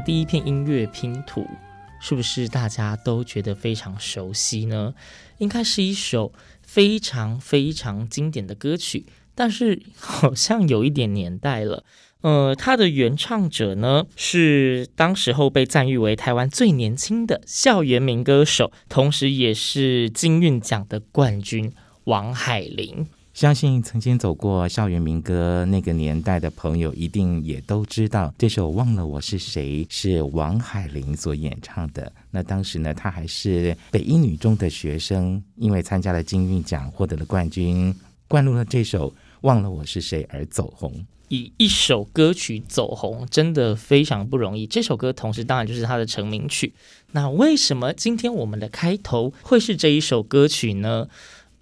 [0.00, 1.46] 第一片音乐拼图，
[2.00, 4.94] 是不是大家都觉得非常熟悉呢？
[5.38, 11.84] 应该是一首非常非常经典的歌曲，但是好像有一点年代了。
[12.22, 21.72] 呃，它的原唱者呢，是当时候被赞誉为台湾最年轻的校园民歌手，同时也是金韵奖的冠军
[22.04, 23.06] 王海玲。
[23.40, 32.12] 相信曾经走过校园民歌那个年代的朋友，一定也都知道这首《忘了我是谁》是王海玲所演唱的。
[32.30, 37.94] 那当时呢，她还是北一女中的学生，因为参加了金韵奖，获得了冠军，
[38.28, 39.08] 灌录了这首
[39.40, 40.92] 《忘了我是谁》而走红。
[41.28, 44.66] 以一首歌曲走红，真的非常不容易。
[44.66, 46.74] 这首歌同时当然就是她的成名曲。
[47.12, 51.08] 那为什么今天我们的开头会是这一首歌曲呢？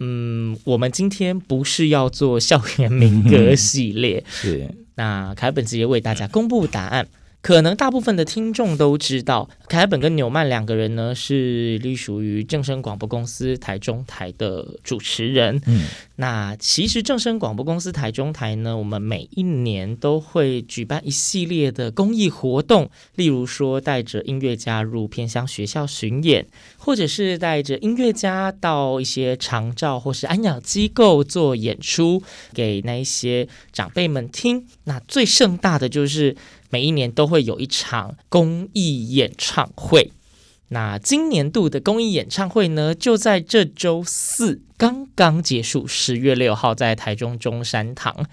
[0.01, 4.69] 嗯，我们今天不是要做校园民 歌系列，是。
[4.95, 7.07] 那凯本直接为大家公布答案。
[7.41, 15.61] 可能大部分的听众都知道，凯本跟纽曼两个人呢是隶属于正声广播公司台中台的主持人。
[15.67, 32.21] 嗯，那其实正声广播公司台中台呢，我们每一年都会举办一系列的公益活动，例如说带着音乐家入偏乡学校巡演，或者是带着音乐家到一些长照或是安养机构做演出，
[32.53, 34.67] 给那一些长辈们听。
[34.85, 36.37] 那最盛大的就是。
[36.71, 40.13] 每一年都会有一场公益演唱会，
[40.69, 48.27] 那今年度的公益演唱会呢，就在这周四刚刚结束，十月六号在台中中山堂。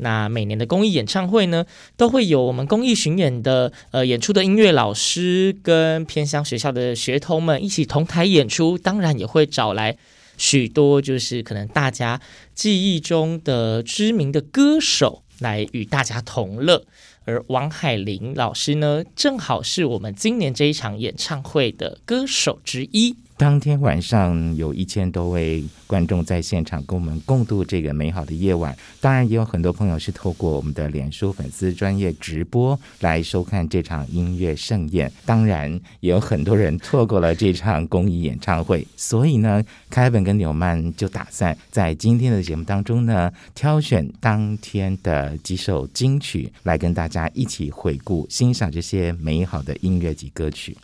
[0.00, 1.66] 那每年的公益演唱会呢，
[1.96, 9.96] 都会有我们公益巡演的呃演出的音乐老师跟偏乡学校的学童们一起同台演出，当然也会找来
[10.36, 12.20] 许多就是可能大家
[12.54, 16.84] 记忆中的知名的歌手来与大家同乐。
[17.28, 23.14] 而王海玲老师呢，正好是我们今年这一场演唱会的歌手之一。
[23.38, 38.84] 当天晚上有一千多位观众在现场跟我们共度这个美好的夜晚，当然也有很多朋友是透过我们的脸书粉丝专业直播来收看这场音乐盛宴，当然也有很多人错过了这场公益演唱会。
[38.96, 50.76] 所以呢，凯本跟纽曼就打算在今天的节目当中呢，挑选当天的几首金曲来跟大家一起回顾欣赏这些美好的音乐及歌曲。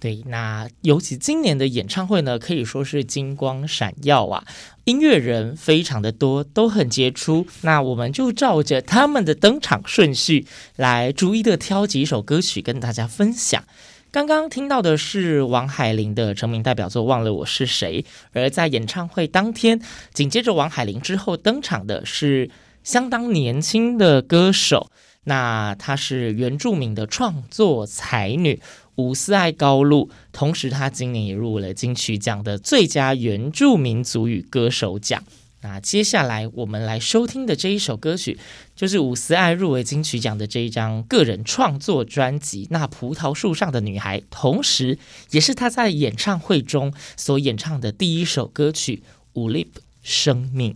[0.00, 4.42] 对，那尤其今年的演唱会呢，可以说是金光闪耀啊，
[4.84, 7.46] 音乐人非常的多，都很杰出。
[7.60, 13.62] 那我们就照着他们的登场顺序来逐一的挑几首歌曲跟大家分享。
[14.10, 18.02] 刚刚听到的是王海玲的成名代表作《忘了我是谁》，
[18.32, 19.80] 而在演唱会当天，
[20.14, 22.50] 紧接着王海玲之后登场的是
[22.82, 24.90] 相当年轻的歌手，
[25.24, 28.60] 那她是原住民的创作才女。
[29.00, 35.24] 伍思爱高露，同时他今年也入围了金曲奖的最佳原住民族语歌手奖。
[35.62, 38.38] 那接下来我们来收听的这一首歌曲，
[38.74, 44.98] 就是伍思爱入围金曲奖的这一张个人创作专辑《那葡萄树上的女孩》，同时
[45.32, 49.02] 也是他在演唱会中所演唱的第一首歌曲
[49.34, 49.66] 《五 lip
[50.02, 50.72] 生命》。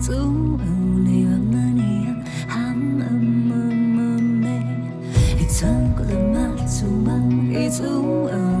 [0.00, 0.66] Dù bao
[1.04, 2.06] nhiêu ngày và ngày,
[2.48, 4.62] ham ấm ấm ấm êm êm,
[5.38, 5.68] thật sự
[5.98, 8.51] có thể mang dù bao nhiêu ngày over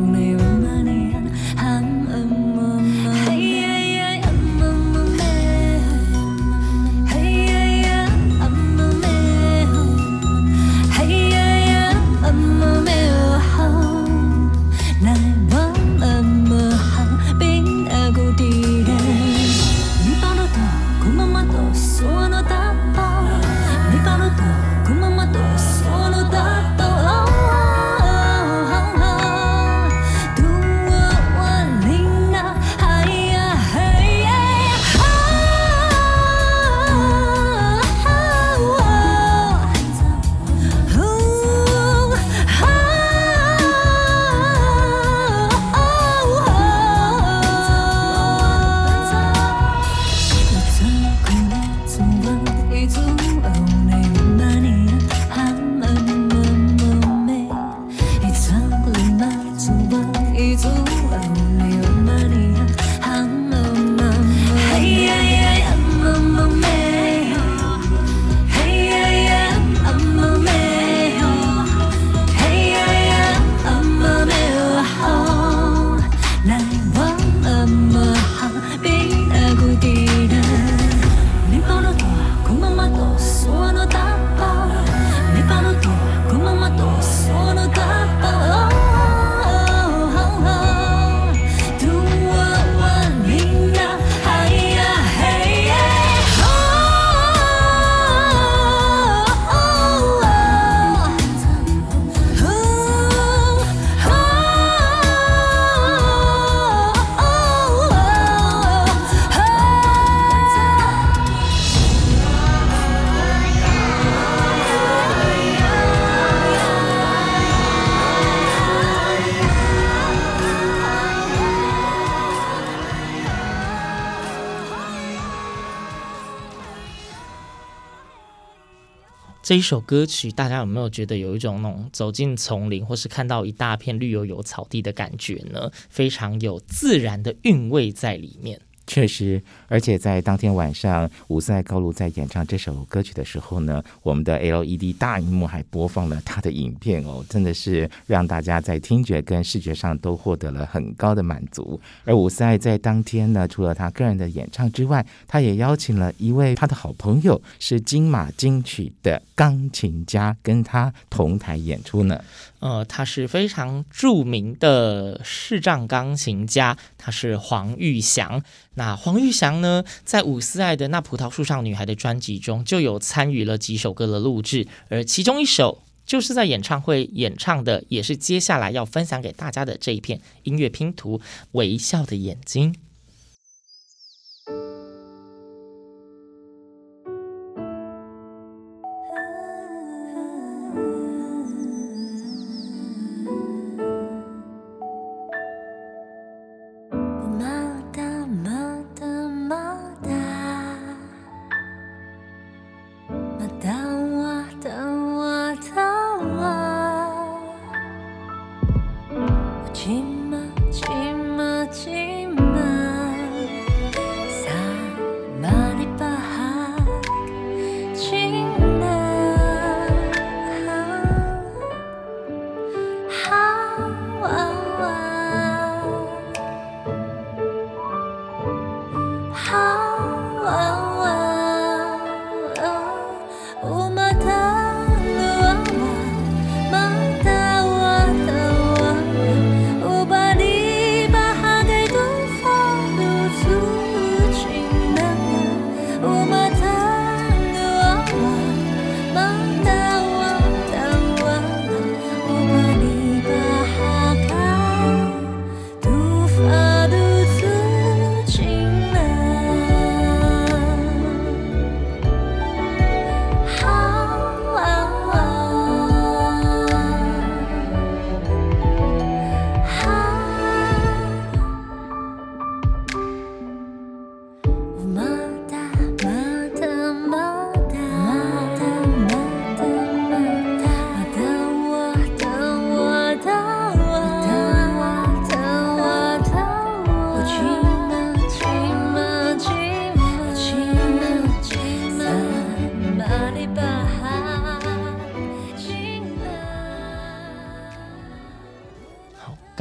[129.42, 135.68] 这一首歌曲，大家有没有觉得有一种那种走进丛林，或是看到一大片绿油油草地的感觉呢？
[135.90, 138.60] 非常有自然的韵味在里面。
[138.86, 151.80] 确实，而且在当天晚上，伍思爱高露在演唱这首歌曲的时候呢，我们的 LED 大荧幕还播放了他的影片哦，真的是让大家在听觉跟视觉上都获得了很高的满足。
[152.04, 162.20] 而伍思爱在当天呢，除了他个人的演唱之外，他也邀请了一位他的好朋友，是金马金曲的钢琴家，跟他同台演出呢。
[162.62, 168.40] 呃，他是非常著名的视障钢琴家，他是黄玉祥。
[168.74, 181.18] 那黄玉祥呢，在伍思爱的《那葡萄树上女孩》的专辑中，就有参与了几首歌的录制，而其中一首就是在演唱会演唱的，也是接下来要分享给大家的这一片音乐拼图
[181.50, 182.72] 《微笑的眼睛》。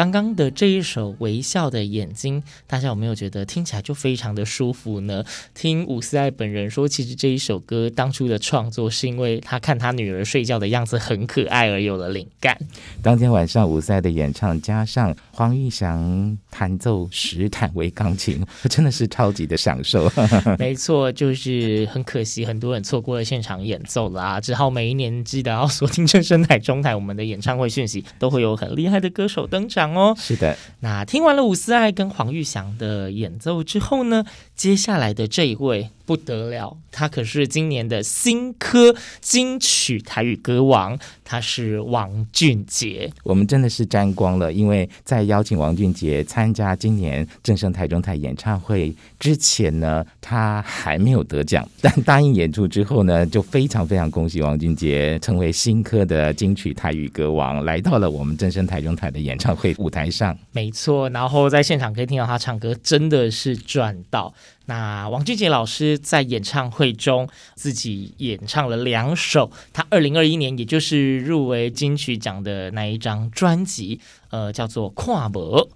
[0.01, 5.24] 刚刚的这一首《微笑的眼睛》，大家有没有觉得听起来就非常的舒服呢？
[5.53, 12.58] 听伍思爱本人说，其实这一首歌当初的创作是因为他看他女儿睡觉的样子很可爱而有了灵感。
[13.03, 20.12] 当天晚上伍思爱的演唱加上黄玉祥弹奏史坦为钢琴，真的是超级的享受。
[20.58, 29.90] 没错，就是很可惜，很多人错过了现场演奏啦，只好每一年记得要锁定正声台中台，我们的演唱会讯息都会有很厉害的歌手登场。
[29.95, 30.57] 哦，是的。
[30.79, 35.89] 那听完了伍思爱跟黄玉祥的演奏之后呢，接下来的这一位。
[36.12, 43.10] 不得了，他可是今年的新科金曲台语歌王，他是王俊杰。
[43.24, 60.38] 我们真的是沾光了，因为在邀请王俊杰参加今年正声台中台演唱会之前呢，他还没有得奖，但答应演出之后呢，就非常非常恭喜王俊杰成为新科的金曲台语歌王，来到了我们正声台中台的演唱会舞台上。
[60.51, 64.34] 没错，然后在现场可以听到他唱歌，真的是赚到。
[64.72, 74.00] 那王俊杰老师在演唱会中自己演唱了两首，他二零二一年也就是入围金曲奖的那一张专辑，
[74.30, 75.68] 呃，叫做《跨博》。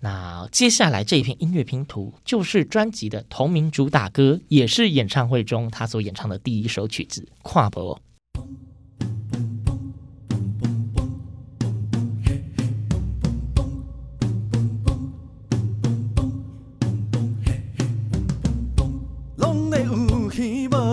[0.00, 8.00] 那接下来这一片音乐拼图就是专辑的同名主打歌，也是演唱会中他所演唱的第一首曲子《跨博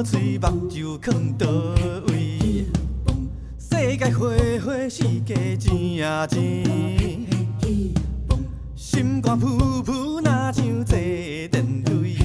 [0.04, 0.18] 无》。
[0.40, 1.48] 目睭囥倒
[2.08, 2.66] 位？
[3.58, 4.30] 世界花
[4.64, 6.64] 花，世界静啊静。
[8.76, 12.16] 心肝噗噗，若像坐电雷。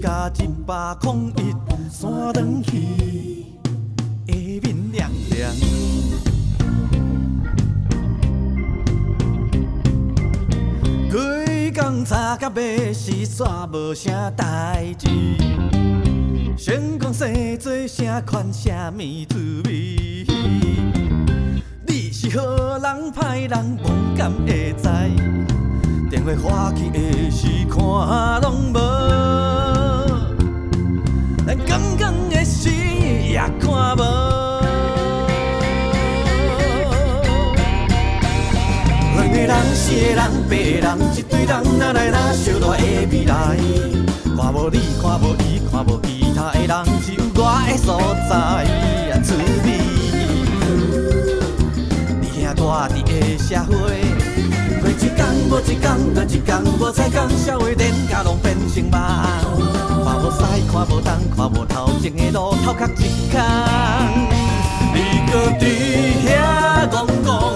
[0.00, 1.52] 下甲一百空一
[1.90, 3.46] 山转去，
[4.26, 5.52] 下面亮亮。
[11.10, 15.08] 规工早甲要死，煞无啥代志。
[16.56, 18.98] 成功生做啥款啥物
[19.28, 20.24] 滋味？
[21.86, 24.88] 你是好人歹人，无敢会知。
[26.08, 27.78] 电话花去的时看
[28.40, 28.78] 拢无，
[31.46, 34.02] 咱刚刚的是也看无。
[39.14, 40.16] 两个人，四个人，
[40.48, 42.82] 八个人，一对人，哪来哪相大的
[43.12, 43.58] 未来？
[44.36, 46.70] 看无你，看无伊，看无其他的人，
[47.02, 47.88] 只有我的所
[48.28, 48.30] 在。
[49.22, 49.80] 滋味，
[52.20, 53.72] 你兄我伫的社会，
[54.80, 55.82] 过一天无一天，
[56.14, 59.00] 过一天无再讲，社会连甲拢变成梦。
[60.04, 60.38] 看无西，
[60.70, 63.40] 看无东，看无头前的路，头壳一空。
[64.92, 64.96] 你
[65.32, 65.64] 搁伫
[66.28, 67.55] 遐讲讲，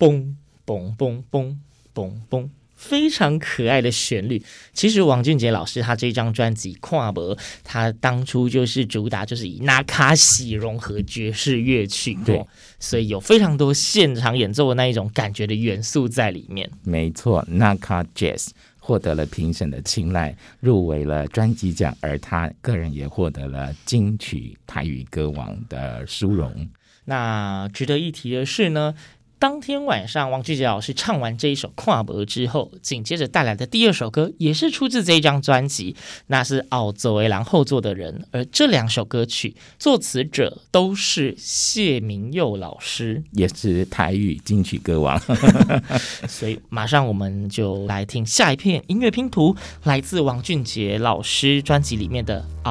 [0.00, 1.56] 嘣嘣嘣嘣
[1.94, 4.42] 嘣嘣，非常可爱的旋律。
[4.72, 12.42] 其实王俊杰老师他这张专辑《跨博》，他当初就是主打就是以纳卡西融合爵士乐曲，对，
[12.78, 16.70] 所以有非常多现场演奏的那一种感觉的元素在里面。
[16.82, 26.66] 没错，纳卡 Jazz 获得了评审的青睐，入围了专辑奖，而他个人也获得了金曲台语歌王的殊荣。
[27.04, 28.94] 那值得一提的是呢，
[29.40, 45.18] 当天晚上，王俊杰老师唱完这一首《跨博》之后，紧接着带来的第二首歌也是出自这一张专辑，那是《奥作为郎后座的人》，而这两首歌曲作词者都是谢明佑老师，也是台语金曲歌王。
[46.28, 52.44] 所以，马上我们就来听下一片音乐拼图，来自王俊杰老师专辑里面的《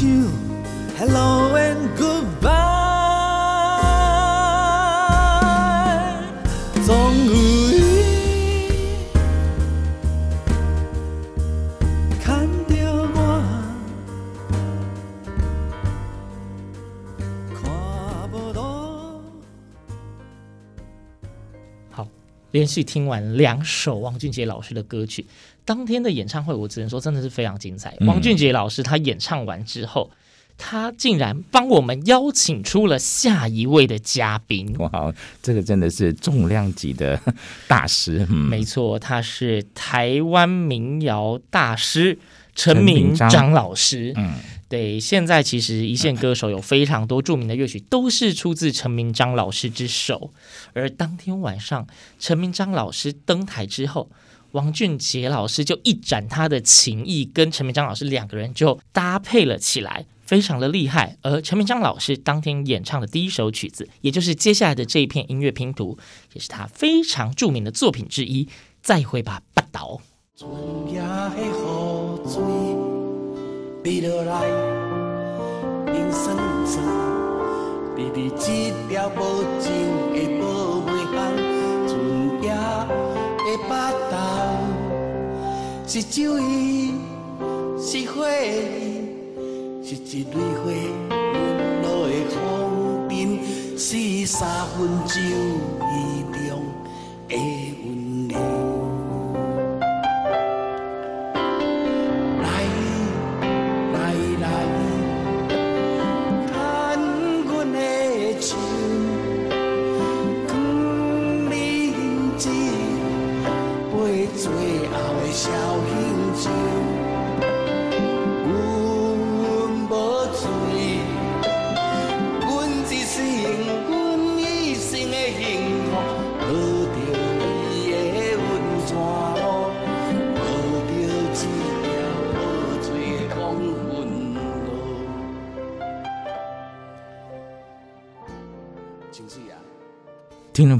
[0.00, 0.22] 人》。
[22.50, 25.26] 连续听完两首王俊杰老师的歌曲，
[25.64, 27.94] 当天的演唱会我只能说真的是非常精彩。
[28.00, 30.10] 王俊杰老师他演唱完之后，
[30.56, 34.74] 他竟然帮我们邀请出了下一位的嘉宾。
[34.78, 37.20] 哇，这个真的是重量级的
[37.66, 38.26] 大师。
[38.30, 42.18] 嗯，没错，他是台湾民谣大师
[42.54, 44.12] 陈明章老师。
[44.16, 44.34] 嗯。
[44.68, 50.34] 对，现在其实一线歌手有非常多著名的乐曲，都是出自陈明章老师之手。
[50.74, 51.86] 而当天晚上，
[52.18, 54.10] 陈明章老师登台之后，
[54.52, 61.16] 王俊杰老师就一展他的琴艺，跟陈明章老师两个人就搭配了起来，非常的厉害。
[61.22, 65.98] 而陈明章老师当天演唱的第一首曲子，也就是接下来的这一片音乐拼图，
[66.34, 68.46] 也是他非常著名的作品之一。
[68.82, 70.00] 再会吧，八岛。
[73.88, 74.46] 飞落来，
[75.86, 76.78] 永生生，
[77.96, 79.72] 比比这条无情
[80.12, 81.16] 的无尾巷，
[81.88, 81.90] 春
[82.42, 84.14] 夜的巴豆，
[85.86, 86.92] 是酒意，
[87.80, 89.08] 是花意，
[89.82, 90.70] 是一蕊花
[91.10, 91.32] 颤
[91.80, 93.40] 落的风铃，
[93.78, 96.27] 是三分酒意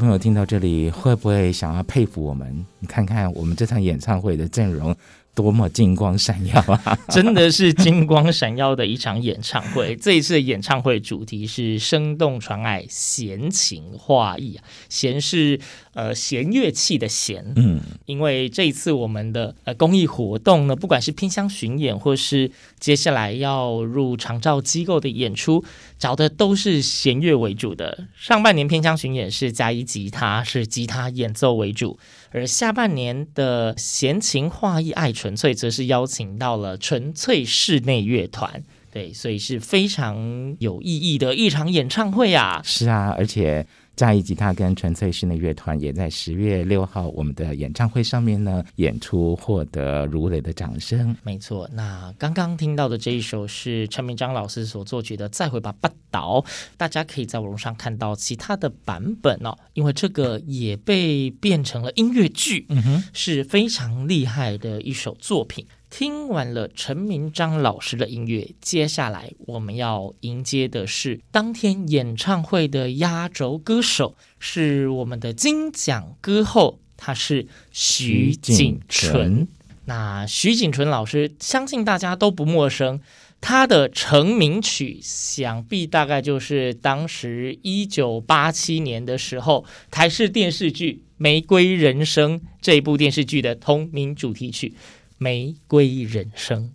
[0.08, 2.64] 朋友听到这里，会不会想要佩服我们？
[2.78, 4.96] 你看看我们这场演唱会的阵容。
[5.38, 6.98] 多么金光闪耀啊！
[7.10, 9.94] 真的是金光闪耀的一场演唱会。
[9.94, 15.60] 这一次的演唱会主题是“生动传爱，弦情画意”啊，弦是
[15.94, 17.52] 呃弦乐器的弦。
[17.54, 25.64] 嗯，因为这一次我们的呃公益活动呢，不管是偏乡巡演，或是接下来要入长照机构的演出，
[26.00, 28.08] 找的都是弦乐为主的。
[28.16, 31.96] 上半年偏乡巡演是加一吉他，是吉他演奏为主。
[32.30, 38.62] 而下半年的闲情画意爱纯粹，则是邀请到了纯粹室内乐团，
[38.98, 42.60] 对，所以是非常有意义的一场演唱会啊！
[42.64, 43.64] 是啊，而且。
[43.98, 51.16] 嘉义吉他跟纯粹室内乐团也在十月六号我们的演唱会上面呢演出，获得如雷的掌声。
[51.24, 56.40] 没错，那刚刚听到的这一首是陈明章老师所作曲的《再会吧，八岛》，
[56.76, 65.66] 大家可以在网络上看到其他的版本哦，因为这个也被变成了音乐剧，嗯哼，是非常厉害的一首作品。
[65.90, 79.48] 听完了陈明章老师的音乐，接下来我们要迎接的是当天演唱会的压轴歌手，是我们的金奖歌后，他是徐锦纯。
[79.86, 83.00] 那徐锦纯老师，相信大家都不陌生，
[83.40, 94.74] 他的成名曲，想必大概就是当时一九八七年的时候台视电视剧《玫瑰人生》这部电视剧的同名主题曲。
[95.18, 96.72] 玫瑰人生。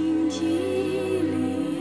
[0.00, 1.79] 荆棘里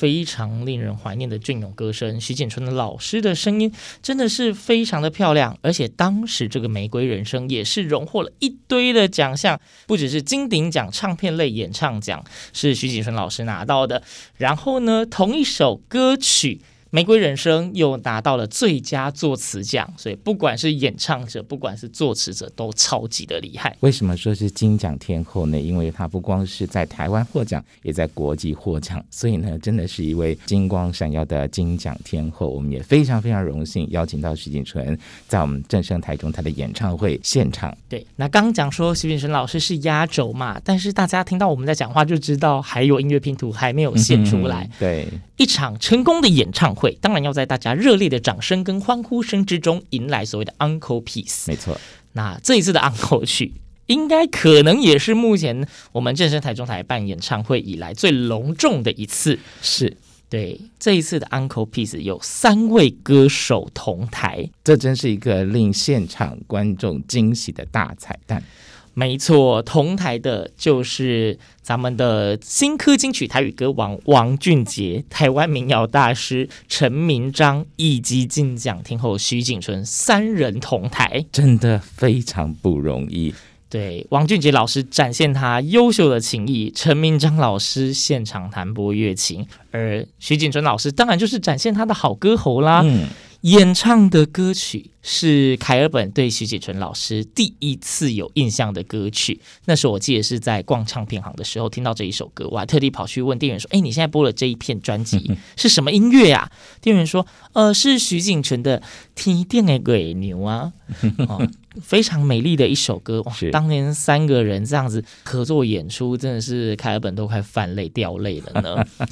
[0.00, 14.02] 非常令人怀念的隽永歌声，徐锦春的老师的声音真的是非常的漂亮，而且当时这个《玫瑰人生》也是荣获了一堆的奖项，不只是金鼎奖唱片类演唱奖是徐锦春老师拿到的，
[14.38, 16.54] 然后呢，同一首歌曲。
[16.92, 23.76] 《玫瑰人生》又拿到了最佳作词奖，所以不管是演唱者，不管是作词者，都超级的厉害。
[23.78, 25.60] 为什么说是金奖天后呢？
[25.60, 32.48] 因为她不光是在台湾获奖，也在国际获奖，所以呢，真的是一位金光闪耀的金奖天后。
[32.48, 34.98] 我们也非常非常荣幸邀请到徐锦纯
[35.28, 37.72] 在我们正声台中他的演唱会现场。
[37.88, 44.64] 对，那刚讲说徐锦纯老师是压轴嘛，但是大家听到我们在讲话就知道，还有音乐拼图还没有现出来。
[44.64, 46.96] 嗯、对，一场成功的演唱会。
[47.02, 51.44] 当然要在大家热烈的掌声跟欢呼声之中迎来所谓的 Encore Piece。
[51.48, 51.78] 没错，
[52.14, 53.52] 那这一次的 Encore 曲，
[53.86, 59.38] 应该可能也是目前我们健身台中台办演唱会以来最隆重的一次。
[59.60, 59.94] 是
[60.30, 68.42] 对，这一次的 Encore Piece 有三位歌手同台，这真是一个令现场观众惊喜的大彩蛋。
[68.92, 83.32] 没错，同台的就是咱们的新科金曲台语歌王王俊杰、台湾民谣大师陈明章以及金奖天后徐景淳三人同台，真的非常不容易。
[83.68, 92.82] 对，王俊杰老师展现他优秀的琴艺，陈明章老师现场弹拨乐琴，而徐景淳老师当然就是展现他的好歌喉啦。
[92.84, 93.06] 嗯
[93.42, 99.40] 演唱的歌曲是凯尔本对徐锦淳老师第一次有印象的歌曲。
[99.64, 106.50] 那时候我记得是在逛唱片行的时候听到这一首歌，我还特地跑去问店员说：“哎，你现在播了这一片专辑是什么音乐啊？”
[106.82, 108.80] 店员说：“呃，是徐锦淳的
[109.14, 110.72] 《天顶的鬼牛》啊。
[111.28, 111.46] 哦”
[111.80, 113.22] 非常美丽的一首歌。
[113.22, 118.84] 哇，当年三个人这样子合作演出，真的是凯尔本都快泛泪掉泪了呢。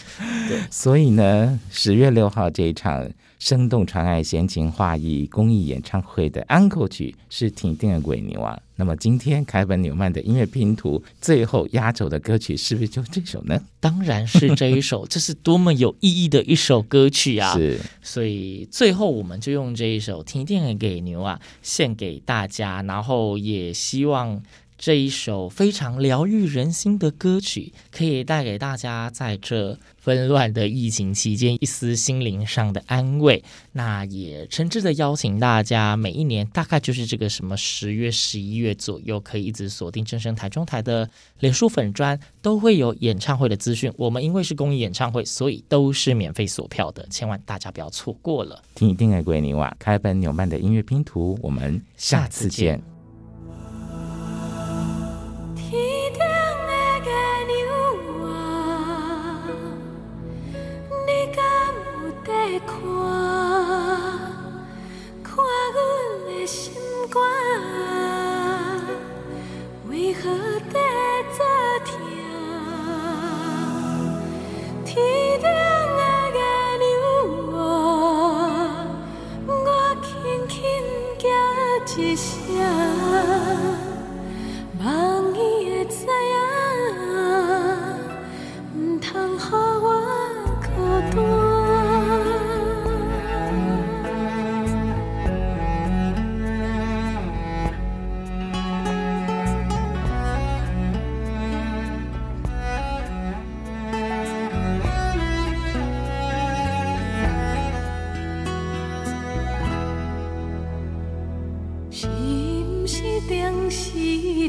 [0.48, 3.08] 对，所以呢，十月六号这一场。
[3.38, 8.60] 生动传爱闲情画意公益演唱会的安 e 曲是《停电的鬼牛》啊。
[8.76, 13.60] 那么今天凯本纽曼的音乐拼图最后压轴的歌曲是不是就这首呢？
[13.80, 17.54] 当然是这一首，这是多么有意义的一首歌曲啊！
[17.54, 24.42] 是，所以最后我们就用这一首《停电的鬼牛》啊献给大家，然后也希望。
[24.78, 33.42] 这一首非常疗愈人心的歌曲，可以带给大家在这纷乱的疫情期间一丝心灵上的安慰。
[33.72, 41.10] 那也诚挚的邀请大家，每一年大概就是这个什么十月、十一月左右，可以一直锁定正声台中台的
[41.40, 43.92] 脸书粉专，都会有演唱会的资讯。
[43.96, 48.62] 我们因为是公益演唱会，所以都是免费锁票的，千万大家不要错过了。
[48.76, 52.80] 听一定爱归你哇，开本纽曼的音乐拼图，我们下次见。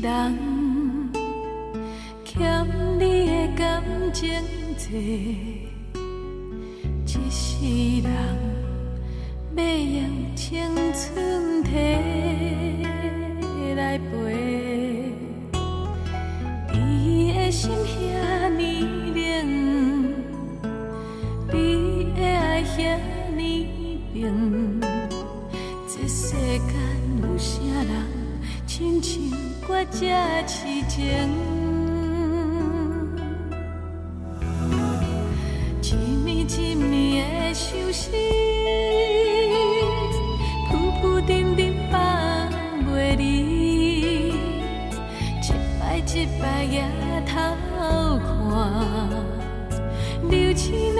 [0.01, 0.37] 人，
[2.23, 2.65] 欠
[2.97, 3.83] 你的感
[4.13, 4.29] 情
[4.77, 4.87] 债，
[7.05, 8.48] 一世人。
[50.29, 50.98] 流去。